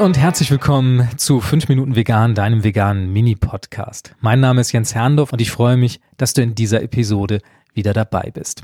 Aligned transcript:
Und 0.00 0.16
herzlich 0.16 0.50
willkommen 0.50 1.06
zu 1.18 1.42
5 1.42 1.68
Minuten 1.68 1.94
Vegan, 1.94 2.34
deinem 2.34 2.64
veganen 2.64 3.12
Mini-Podcast. 3.12 4.14
Mein 4.20 4.40
Name 4.40 4.62
ist 4.62 4.72
Jens 4.72 4.94
Herndorf 4.94 5.34
und 5.34 5.42
ich 5.42 5.50
freue 5.50 5.76
mich, 5.76 6.00
dass 6.16 6.32
du 6.32 6.40
in 6.40 6.54
dieser 6.54 6.82
Episode 6.82 7.42
wieder 7.74 7.92
dabei 7.92 8.30
bist. 8.32 8.62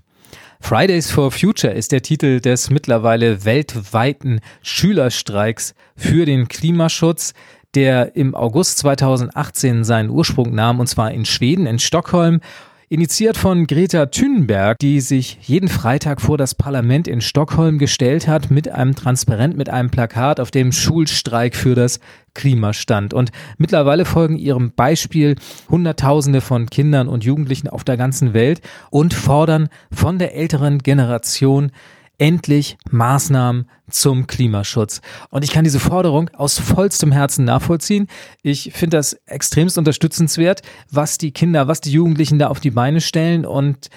Fridays 0.60 1.10
for 1.10 1.30
Future 1.30 1.74
ist 1.74 1.92
der 1.92 2.00
Titel 2.00 2.40
des 2.40 2.70
mittlerweile 2.70 3.44
weltweiten 3.44 4.40
Schülerstreiks 4.62 5.74
für 5.94 6.24
den 6.24 6.48
Klimaschutz, 6.48 7.34
der 7.74 8.16
im 8.16 8.34
August 8.34 8.78
2018 8.78 9.84
seinen 9.84 10.08
Ursprung 10.08 10.54
nahm, 10.54 10.80
und 10.80 10.86
zwar 10.86 11.10
in 11.10 11.26
Schweden, 11.26 11.66
in 11.66 11.78
Stockholm. 11.78 12.40
Initiiert 12.88 13.36
von 13.36 13.66
Greta 13.66 14.06
Thunberg, 14.06 14.78
die 14.78 15.00
sich 15.00 15.38
jeden 15.42 15.68
Freitag 15.68 16.20
vor 16.20 16.38
das 16.38 16.54
Parlament 16.54 17.08
in 17.08 17.20
Stockholm 17.20 17.78
gestellt 17.78 18.28
hat 18.28 18.52
mit 18.52 18.68
einem 18.68 18.94
Transparent, 18.94 19.56
mit 19.56 19.68
einem 19.68 19.90
Plakat, 19.90 20.38
auf 20.38 20.52
dem 20.52 20.70
Schulstreik 20.70 21.56
für 21.56 21.74
das 21.74 21.98
Klima 22.32 22.72
stand. 22.72 23.12
Und 23.12 23.32
mittlerweile 23.58 24.04
folgen 24.04 24.36
ihrem 24.36 24.70
Beispiel 24.70 25.34
Hunderttausende 25.68 26.40
von 26.40 26.70
Kindern 26.70 27.08
und 27.08 27.24
Jugendlichen 27.24 27.66
auf 27.66 27.82
der 27.82 27.96
ganzen 27.96 28.34
Welt 28.34 28.60
und 28.90 29.14
fordern 29.14 29.68
von 29.90 30.20
der 30.20 30.36
älteren 30.36 30.78
Generation 30.78 31.72
endlich 32.18 32.78
Maßnahmen 32.90 33.68
zum 33.90 34.26
Klimaschutz. 34.26 35.00
Und 35.30 35.44
ich 35.44 35.50
kann 35.52 35.64
diese 35.64 35.80
Forderung 35.80 36.30
aus 36.30 36.58
vollstem 36.58 37.12
Herzen 37.12 37.44
nachvollziehen. 37.44 38.08
Ich 38.42 38.72
finde 38.74 38.96
das 38.96 39.14
extremst 39.26 39.78
unterstützenswert, 39.78 40.62
was 40.90 41.18
die 41.18 41.32
Kinder, 41.32 41.68
was 41.68 41.80
die 41.80 41.92
Jugendlichen 41.92 42.38
da 42.38 42.48
auf 42.48 42.60
die 42.60 42.70
Beine 42.70 43.00
stellen 43.00 43.44
und 43.44 43.88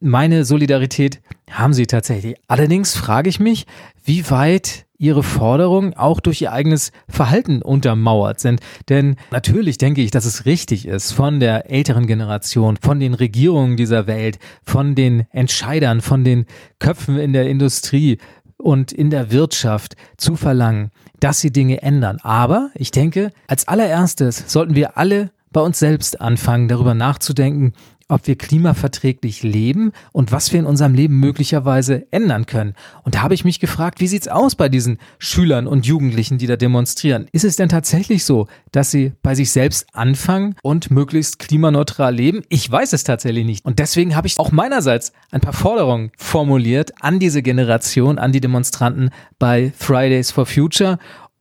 meine 0.00 0.44
Solidarität 0.44 1.20
haben 1.50 1.74
sie 1.74 1.86
tatsächlich. 1.86 2.36
Allerdings 2.48 2.96
frage 2.96 3.28
ich 3.28 3.38
mich, 3.38 3.66
wie 4.02 4.28
weit 4.30 4.86
ihre 5.00 5.22
Forderungen 5.22 5.94
auch 5.94 6.20
durch 6.20 6.42
ihr 6.42 6.52
eigenes 6.52 6.92
Verhalten 7.08 7.62
untermauert 7.62 8.38
sind. 8.38 8.60
Denn 8.88 9.16
natürlich 9.30 9.78
denke 9.78 10.02
ich, 10.02 10.10
dass 10.10 10.26
es 10.26 10.44
richtig 10.44 10.86
ist, 10.86 11.12
von 11.12 11.40
der 11.40 11.70
älteren 11.70 12.06
Generation, 12.06 12.76
von 12.76 13.00
den 13.00 13.14
Regierungen 13.14 13.76
dieser 13.76 14.06
Welt, 14.06 14.38
von 14.62 14.94
den 14.94 15.26
Entscheidern, 15.32 16.02
von 16.02 16.22
den 16.22 16.44
Köpfen 16.78 17.18
in 17.18 17.32
der 17.32 17.48
Industrie 17.48 18.18
und 18.58 18.92
in 18.92 19.08
der 19.08 19.32
Wirtschaft 19.32 19.96
zu 20.18 20.36
verlangen, 20.36 20.90
dass 21.18 21.40
sie 21.40 21.50
Dinge 21.50 21.82
ändern. 21.82 22.18
Aber 22.22 22.70
ich 22.74 22.90
denke, 22.90 23.32
als 23.46 23.66
allererstes 23.66 24.44
sollten 24.46 24.74
wir 24.74 24.98
alle 24.98 25.30
bei 25.52 25.60
uns 25.60 25.78
selbst 25.78 26.20
anfangen, 26.20 26.68
darüber 26.68 26.94
nachzudenken, 26.94 27.72
ob 28.10 28.26
wir 28.26 28.36
klimaverträglich 28.36 29.42
leben 29.42 29.92
und 30.12 30.32
was 30.32 30.52
wir 30.52 30.60
in 30.60 30.66
unserem 30.66 30.94
Leben 30.94 31.18
möglicherweise 31.18 32.06
ändern 32.10 32.46
können. 32.46 32.74
Und 33.04 33.14
da 33.14 33.22
habe 33.22 33.34
ich 33.34 33.44
mich 33.44 33.60
gefragt, 33.60 34.00
wie 34.00 34.08
sieht's 34.08 34.28
aus 34.28 34.56
bei 34.56 34.68
diesen 34.68 34.98
Schülern 35.18 35.66
und 35.66 35.86
Jugendlichen, 35.86 36.38
die 36.38 36.46
da 36.46 36.56
demonstrieren? 36.56 37.26
Ist 37.32 37.44
es 37.44 37.56
denn 37.56 37.68
tatsächlich 37.68 38.24
so, 38.24 38.48
dass 38.72 38.90
sie 38.90 39.12
bei 39.22 39.34
sich 39.34 39.52
selbst 39.52 39.86
anfangen 39.92 40.56
und 40.62 40.90
möglichst 40.90 41.38
klimaneutral 41.38 42.14
leben? 42.14 42.42
Ich 42.48 42.70
weiß 42.70 42.92
es 42.92 43.04
tatsächlich 43.04 43.46
nicht. 43.46 43.64
Und 43.64 43.78
deswegen 43.78 44.16
habe 44.16 44.26
ich 44.26 44.38
auch 44.38 44.50
meinerseits 44.50 45.12
ein 45.30 45.40
paar 45.40 45.52
Forderungen 45.52 46.10
formuliert 46.18 46.92
an 47.00 47.20
diese 47.20 47.42
Generation, 47.42 48.18
an 48.18 48.32
die 48.32 48.40
Demonstranten 48.40 49.10
bei 49.38 49.72
Fridays 49.76 50.32
for 50.32 50.46
Future 50.46 50.98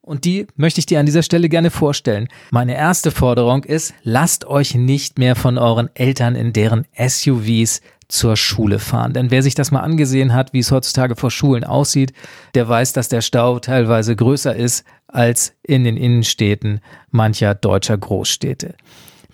und 0.10 0.26
die 0.26 0.48
möchte 0.56 0.80
ich 0.80 0.88
dir 0.88 1.00
an 1.00 1.06
dieser 1.06 1.24
Stelle 1.24 1.50
gerne 1.50 1.70
vorstellen. 1.70 2.28
Meine 2.52 2.76
erste 2.76 3.12
Forderung 3.12 3.64
ist, 3.64 3.94
lasst 4.04 4.46
euch 4.46 4.74
nicht 4.76 5.20
mehr 5.20 5.36
von 5.36 5.58
euren 5.58 5.90
Eltern 5.96 6.36
in 6.36 6.52
deren 6.52 6.86
SUVs 6.98 7.82
zur 8.08 8.36
Schule 8.36 8.80
fahren. 8.80 9.14
Denn 9.14 9.30
wer 9.30 9.44
sich 9.44 9.54
das 9.54 9.70
mal 9.70 9.82
angesehen 9.82 10.34
hat, 10.34 10.52
wie 10.52 10.60
es 10.60 10.72
heutzutage 10.72 11.16
vor 11.16 11.30
Schulen 11.30 11.64
aussieht, 11.64 12.12
der 12.56 12.68
weiß, 12.68 12.94
dass 12.94 13.08
der 13.08 13.22
Stau 13.22 13.60
teilweise 13.60 14.16
größer 14.16 14.56
ist 14.56 14.84
als 15.08 15.54
in 15.62 15.84
den 15.84 15.96
Innenstädten 15.96 16.82
mancher 17.12 17.54
deutscher 17.54 17.98
Großstädte. 17.98 18.74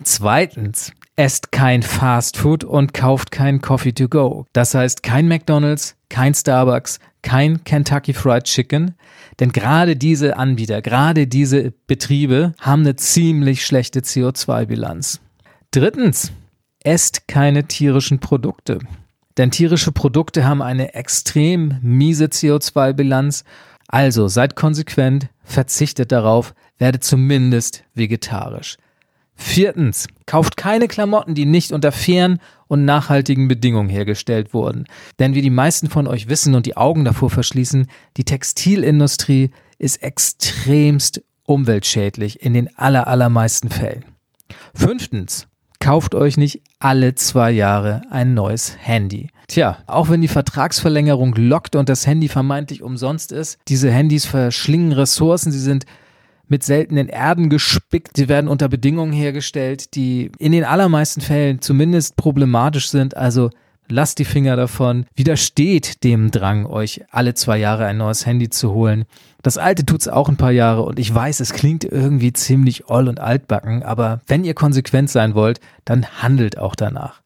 Zweitens, 0.04 0.92
esst 1.16 1.52
kein 1.52 1.82
Fast 1.82 2.36
Food 2.36 2.64
und 2.64 2.92
kauft 2.92 3.30
kein 3.30 3.62
Coffee 3.62 3.94
to 3.94 4.08
go. 4.08 4.46
Das 4.52 4.74
heißt 4.74 5.02
kein 5.02 5.26
McDonald's, 5.26 5.95
kein 6.08 6.34
Starbucks, 6.34 6.98
kein 7.22 7.64
Kentucky 7.64 8.12
Fried 8.12 8.44
Chicken, 8.44 8.94
denn 9.40 9.52
gerade 9.52 9.96
diese 9.96 10.36
Anbieter, 10.36 10.80
gerade 10.82 11.26
diese 11.26 11.72
Betriebe 11.86 12.54
haben 12.60 12.82
eine 12.82 12.96
ziemlich 12.96 13.66
schlechte 13.66 14.00
CO2-Bilanz. 14.00 15.20
Drittens, 15.70 16.32
esst 16.84 17.26
keine 17.28 17.64
tierischen 17.64 18.20
Produkte. 18.20 18.78
Denn 19.36 19.50
tierische 19.50 19.92
Produkte 19.92 20.44
haben 20.46 20.62
eine 20.62 20.94
extrem 20.94 21.78
miese 21.82 22.26
CO2-Bilanz. 22.26 23.44
Also 23.88 24.28
seid 24.28 24.56
konsequent, 24.56 25.28
verzichtet 25.42 26.12
darauf, 26.12 26.54
werdet 26.78 27.04
zumindest 27.04 27.84
vegetarisch. 27.94 28.76
Viertens, 29.34 30.06
kauft 30.24 30.56
keine 30.56 30.88
Klamotten, 30.88 31.34
die 31.34 31.44
nicht 31.44 31.72
unter 31.72 31.92
fairen 31.92 32.40
und 32.68 32.84
nachhaltigen 32.84 33.48
Bedingungen 33.48 33.88
hergestellt 33.88 34.54
wurden. 34.54 34.84
Denn 35.18 35.34
wie 35.34 35.42
die 35.42 35.50
meisten 35.50 35.88
von 35.88 36.06
euch 36.06 36.28
wissen 36.28 36.54
und 36.54 36.66
die 36.66 36.76
Augen 36.76 37.04
davor 37.04 37.30
verschließen, 37.30 37.86
die 38.16 38.24
Textilindustrie 38.24 39.50
ist 39.78 40.02
extremst 40.02 41.22
umweltschädlich 41.44 42.42
in 42.42 42.54
den 42.54 42.76
aller, 42.76 43.06
allermeisten 43.06 43.68
Fällen. 43.68 44.04
Fünftens, 44.74 45.48
kauft 45.78 46.14
euch 46.14 46.36
nicht 46.36 46.62
alle 46.78 47.14
zwei 47.14 47.50
Jahre 47.50 48.02
ein 48.10 48.34
neues 48.34 48.76
Handy. 48.78 49.30
Tja, 49.48 49.78
auch 49.86 50.08
wenn 50.08 50.20
die 50.20 50.28
Vertragsverlängerung 50.28 51.34
lockt 51.36 51.76
und 51.76 51.88
das 51.88 52.06
Handy 52.06 52.28
vermeintlich 52.28 52.82
umsonst 52.82 53.30
ist, 53.30 53.58
diese 53.68 53.90
Handys 53.90 54.24
verschlingen 54.24 54.92
Ressourcen, 54.92 55.52
sie 55.52 55.60
sind 55.60 55.86
mit 56.48 56.62
seltenen 56.62 57.08
Erden 57.08 57.50
gespickt. 57.50 58.16
Sie 58.16 58.28
werden 58.28 58.48
unter 58.48 58.68
Bedingungen 58.68 59.12
hergestellt, 59.12 59.94
die 59.94 60.30
in 60.38 60.52
den 60.52 60.64
allermeisten 60.64 61.20
Fällen 61.20 61.60
zumindest 61.60 62.16
problematisch 62.16 62.90
sind. 62.90 63.16
Also 63.16 63.50
lasst 63.88 64.18
die 64.18 64.24
Finger 64.24 64.56
davon. 64.56 65.06
Widersteht 65.14 66.04
dem 66.04 66.30
Drang, 66.30 66.66
euch 66.66 67.02
alle 67.10 67.34
zwei 67.34 67.58
Jahre 67.58 67.86
ein 67.86 67.98
neues 67.98 68.26
Handy 68.26 68.50
zu 68.50 68.72
holen. 68.72 69.04
Das 69.42 69.58
alte 69.58 69.86
tut's 69.86 70.08
auch 70.08 70.28
ein 70.28 70.36
paar 70.36 70.50
Jahre 70.50 70.82
und 70.82 70.98
ich 70.98 71.14
weiß, 71.14 71.40
es 71.40 71.52
klingt 71.52 71.84
irgendwie 71.84 72.32
ziemlich 72.32 72.88
oll 72.88 73.08
und 73.08 73.20
altbacken, 73.20 73.82
aber 73.82 74.20
wenn 74.26 74.44
ihr 74.44 74.54
konsequent 74.54 75.10
sein 75.10 75.34
wollt, 75.34 75.60
dann 75.84 76.06
handelt 76.20 76.58
auch 76.58 76.74
danach. 76.74 77.22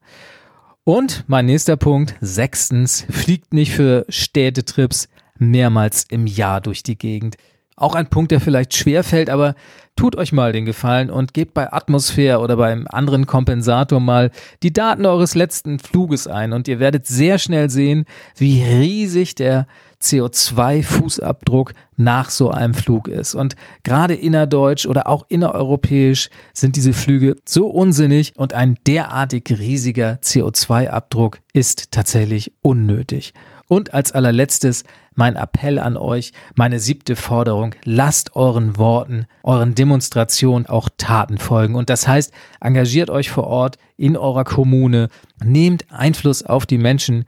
Und 0.83 1.25
mein 1.27 1.45
nächster 1.45 1.77
Punkt, 1.77 2.15
sechstens, 2.21 3.05
fliegt 3.09 3.53
nicht 3.53 3.71
für 3.71 4.05
Städtetrips 4.09 5.09
mehrmals 5.37 6.05
im 6.09 6.27
Jahr 6.27 6.61
durch 6.61 6.83
die 6.83 6.97
Gegend. 6.97 7.37
Auch 7.81 7.95
ein 7.95 8.07
Punkt, 8.07 8.31
der 8.31 8.39
vielleicht 8.39 8.75
schwer 8.75 9.03
fällt, 9.03 9.31
aber 9.31 9.55
tut 9.95 10.15
euch 10.15 10.31
mal 10.31 10.51
den 10.51 10.65
Gefallen 10.65 11.09
und 11.09 11.33
gebt 11.33 11.55
bei 11.55 11.73
Atmosphäre 11.73 12.39
oder 12.39 12.55
beim 12.55 12.85
anderen 12.87 13.25
Kompensator 13.25 13.99
mal 13.99 14.29
die 14.61 14.71
Daten 14.71 15.03
eures 15.05 15.33
letzten 15.33 15.79
Fluges 15.79 16.27
ein 16.27 16.53
und 16.53 16.67
ihr 16.67 16.79
werdet 16.79 17.07
sehr 17.07 17.39
schnell 17.39 17.71
sehen, 17.71 18.05
wie 18.37 18.63
riesig 18.63 19.33
der 19.33 19.65
CO2-Fußabdruck 19.99 21.71
nach 21.97 22.29
so 22.29 22.51
einem 22.51 22.75
Flug 22.75 23.07
ist. 23.07 23.33
Und 23.33 23.55
gerade 23.83 24.13
innerdeutsch 24.13 24.85
oder 24.85 25.07
auch 25.07 25.25
innereuropäisch 25.27 26.29
sind 26.53 26.75
diese 26.75 26.93
Flüge 26.93 27.35
so 27.47 27.67
unsinnig 27.67 28.33
und 28.37 28.53
ein 28.53 28.77
derartig 28.85 29.49
riesiger 29.49 30.19
CO2-Abdruck 30.23 31.39
ist 31.51 31.91
tatsächlich 31.91 32.53
unnötig. 32.61 33.33
Und 33.71 33.93
als 33.93 34.11
allerletztes 34.11 34.83
mein 35.15 35.37
Appell 35.37 35.79
an 35.79 35.95
euch, 35.95 36.33
meine 36.55 36.77
siebte 36.77 37.15
Forderung, 37.15 37.73
lasst 37.85 38.35
euren 38.35 38.75
Worten, 38.77 39.27
euren 39.43 39.75
Demonstrationen 39.75 40.65
auch 40.65 40.89
Taten 40.97 41.37
folgen. 41.37 41.75
Und 41.75 41.89
das 41.89 42.05
heißt, 42.05 42.33
engagiert 42.59 43.09
euch 43.09 43.29
vor 43.29 43.47
Ort 43.47 43.77
in 43.95 44.17
eurer 44.17 44.43
Kommune, 44.43 45.07
nehmt 45.41 45.85
Einfluss 45.89 46.43
auf 46.43 46.65
die 46.65 46.77
Menschen, 46.77 47.23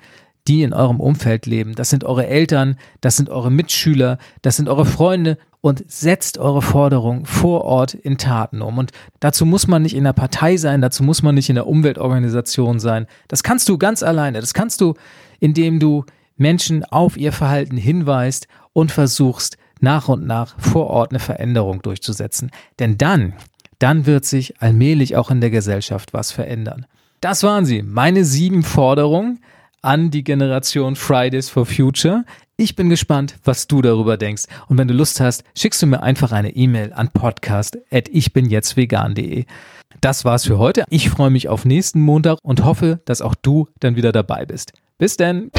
die 0.50 0.64
in 0.64 0.74
eurem 0.74 1.00
Umfeld 1.00 1.46
leben. 1.46 1.76
Das 1.76 1.90
sind 1.90 2.04
eure 2.04 2.28
Eltern, 2.28 2.76
das 3.00 3.16
sind 3.16 3.30
eure 3.30 3.50
Mitschüler, 3.50 4.18
das 4.42 4.58
sind 4.58 4.68
eure 4.68 4.86
Freunde 4.86 5.38
und 5.62 5.90
setzt 5.90 6.38
eure 6.40 6.62
Forderungen 6.62 7.26
vor 7.26 7.64
Ort 7.64 7.94
in 7.94 8.18
Taten 8.18 8.62
um. 8.62 8.78
Und 8.80 8.92
dazu 9.22 9.46
muss 9.46 9.68
man 9.68 9.82
nicht 9.82 9.96
in 9.96 10.04
der 10.04 10.12
Partei 10.12 10.58
sein, 10.58 10.82
dazu 10.82 11.04
muss 11.04 11.24
man 11.24 11.36
nicht 11.36 11.48
in 11.48 11.56
der 11.56 11.68
Umweltorganisation 11.68 12.82
sein. 12.82 13.08
Das 13.30 13.44
kannst 13.44 13.70
du 13.70 13.78
ganz 13.78 14.04
alleine. 14.04 14.42
Das 14.42 14.54
kannst 14.54 14.82
du, 14.82 14.96
indem 15.40 15.80
du 15.80 16.04
Menschen 16.44 16.84
auf 16.84 17.16
ihr 17.16 17.32
Verhalten 17.32 17.78
hinweist 17.78 18.48
und 18.74 18.92
versuchst 18.92 19.56
nach 19.80 20.10
und 20.10 20.28
nach 20.28 20.60
vor 20.60 20.88
Ort 20.88 21.12
eine 21.12 21.20
Veränderung 21.20 21.82
durchzusetzen. 21.82 22.52
Denn 22.80 22.98
dann, 22.98 23.36
dann 23.80 24.06
wird 24.06 24.26
sich 24.26 24.62
allmählich 24.62 25.16
auch 25.16 25.32
in 25.32 25.40
der 25.40 25.52
Gesellschaft 25.52 26.14
was 26.14 26.34
verändern. 26.34 26.86
Das 27.22 27.44
waren 27.44 27.64
sie, 27.66 27.82
meine 27.82 28.26
sieben 28.26 28.64
Forderungen 28.64 29.40
an 29.82 30.12
die 30.12 30.26
Generation 30.26 30.98
Fridays 30.98 31.50
for 31.50 31.66
Future. 31.66 32.26
Ich 32.58 32.76
bin 32.76 32.90
gespannt, 32.90 33.38
was 33.46 33.68
du 33.68 33.82
darüber 33.82 34.18
denkst. 34.18 34.44
Und 34.68 34.78
wenn 34.78 34.90
du 34.90 34.94
Lust 34.94 35.22
hast, 35.22 35.46
schickst 35.58 35.82
du 35.82 35.88
mir 35.88 36.04
einfach 36.04 36.34
eine 36.34 36.54
E-Mail 36.54 36.92
an 36.92 37.08
podcast.ichbinjetztvegan.de. 37.10 39.46
Das 40.02 40.26
war's 40.26 40.44
für 40.44 40.58
heute. 40.58 40.84
Ich 40.90 41.10
freue 41.10 41.30
mich 41.30 41.48
auf 41.48 41.64
nächsten 41.64 42.02
Montag 42.02 42.40
und 42.44 42.66
hoffe, 42.66 43.00
dass 43.06 43.22
auch 43.22 43.36
du 43.36 43.70
dann 43.80 43.96
wieder 43.96 44.12
dabei 44.12 44.46
bist. 44.46 44.74
Bis 44.98 45.16
denn! 45.16 45.50